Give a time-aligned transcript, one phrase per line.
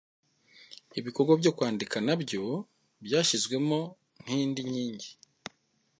[0.99, 2.43] ibikorwa byo kwandika na byo
[3.05, 3.79] byashyizwemo
[4.23, 5.09] nk’indi nkingi